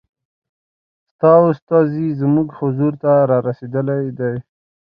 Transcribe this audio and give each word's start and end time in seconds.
ستا 1.15 1.31
استازی 1.51 2.07
زموږ 2.21 2.47
حضور 2.59 2.93
ته 3.01 3.11
را 3.29 3.37
رسېدلی 3.47 4.05
دی. 4.19 4.35